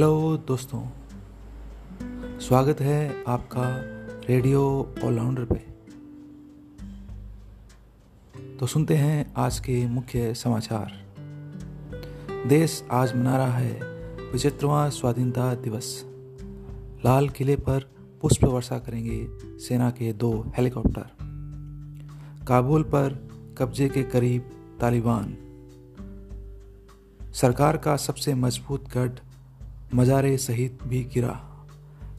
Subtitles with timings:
[0.00, 0.82] Hello दोस्तों।
[2.40, 3.64] स्वागत है आपका
[4.28, 5.54] रेडियो ऑलराउंडर पे।
[8.56, 10.92] तो सुनते हैं आज के मुख्य समाचार।
[12.46, 13.80] देश आज मना रहा है,
[14.32, 16.04] पचहत्तरवां स्वाधीनता दिवस।
[17.04, 17.90] लाल किले पर
[18.22, 21.06] पुष्प वर्षा करेंगे सेना के दो हेलीकॉप्टर।
[22.48, 25.36] काबुल पर कब्जे के करीब तालिबान।
[27.32, 29.10] सरकार का सबसे मज़बूत गढ़
[29.94, 31.66] मजारे सहित भी गिरा।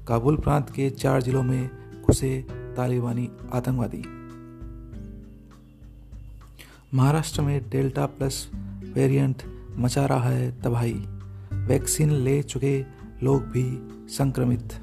[0.07, 1.69] काबुल प्रांत के चार जिलों में
[2.01, 2.47] घुसे
[2.77, 4.03] तालिबानी आतंकवादी।
[6.93, 8.51] महाराष्ट्र में डेल्टा प्लस
[8.95, 9.43] वेरिएंट
[9.75, 10.93] मचा रहा है तबाही।
[11.53, 12.85] वैक्सीन ले चुके
[13.23, 13.67] लोग भी
[14.09, 14.73] संक्रमित।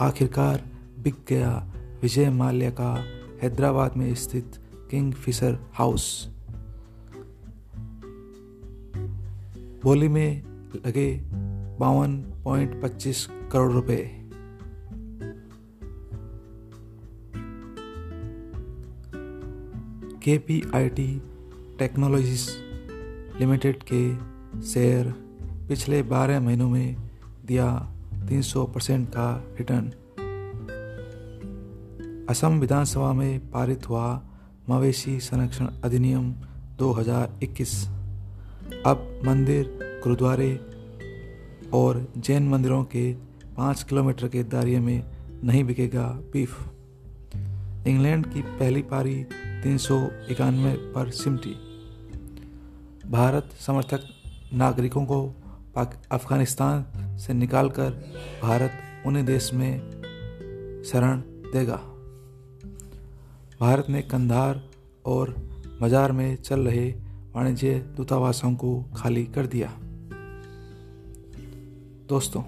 [0.00, 0.64] आखिरकार
[1.02, 1.66] बिक गया
[2.02, 3.04] विजय माल्या का
[3.42, 4.52] हैदराबाद में स्थित
[4.90, 6.28] किंग फिशर हाउस।
[9.84, 10.42] बोली में
[10.86, 11.20] लगे
[11.80, 14.18] बावन पॉइंट पच्चीस करोड़ रुपए।
[20.22, 21.22] K P I T
[21.78, 22.50] technologies
[23.38, 24.16] limited के
[24.62, 25.10] शेयर
[25.68, 26.96] पिछले 12 महीनों में
[27.46, 27.92] दिया
[28.28, 29.90] 300 परसेंट का रिटर्न।
[32.30, 34.22] असम विधानसभा में पारित हुआ
[34.70, 36.32] मवेशी संरक्षण अधिनियम
[36.78, 38.01] 2021
[38.86, 40.60] अब मंदिर, गुरुद्वारे
[41.72, 43.12] और जैन मंदिरों के
[43.56, 45.04] पाँच किलोमीटर के दायरे में
[45.44, 46.62] नहीं बिकेगा बीफ।
[47.86, 49.24] इंग्लैंड की पहली पारी
[49.62, 51.54] तीन सौ इक्यानवे पर सिमटी।
[53.10, 54.00] भारत समर्थक
[54.54, 55.34] नागरिकों को
[56.12, 56.86] अफ़गानिस्तान
[57.18, 57.90] से निकालकर
[58.42, 58.72] भारत
[59.06, 59.78] उन्हें देश में
[60.86, 61.20] शरण
[61.52, 61.80] देगा।
[63.60, 64.62] भारत ने कंधार
[65.06, 65.36] और
[65.82, 66.94] मजार में चल रहे
[67.34, 69.68] वाणिज्य दूतावासों को खाली कर दिया।
[72.08, 72.42] दोस्तों,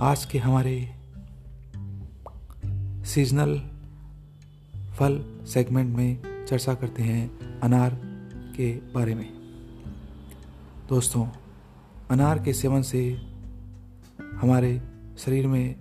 [0.00, 0.94] आज के हमारे
[3.04, 3.58] सीजनल
[4.98, 7.98] फल सेगमेंट में चर्चा करते हैं अनार
[8.56, 9.28] के बारे में।
[10.88, 11.26] दोस्तों,
[12.10, 13.18] अनार के सेवन से
[14.34, 14.82] हमारे
[15.18, 15.76] शरीर में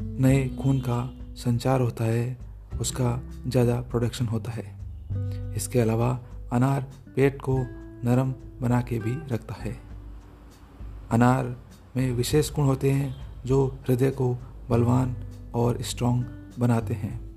[0.00, 2.38] नए खून का संचार होता है,
[2.80, 4.78] उसका ज़्यादा प्रोडक्शन होता है।
[5.56, 6.20] इसके अलावा
[6.52, 7.58] अनार पेट को
[8.04, 9.80] नरम बना के भी रखता है।
[11.10, 11.64] अनार
[11.96, 13.16] में विशेष गुण होते हैं
[13.46, 14.36] जो हृदय को
[14.70, 15.16] बलवान
[15.54, 17.30] और स्ट्रॉन्ग बनाते हैं।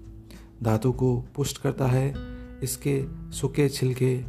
[0.64, 2.14] धातु को पुष्ट करता है,
[2.64, 4.24] इसके सूखे छिलके,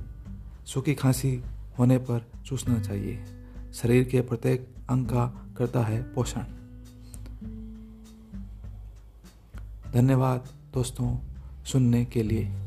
[0.67, 1.43] सूखी खांसी
[1.79, 3.25] होने पर चूसना चाहिए।
[3.75, 6.45] शरीर के प्रत्येक अंग का करता है पोषण।
[9.93, 11.19] धन्यवाद दोस्तों,
[11.65, 12.64] सुनने के लिए।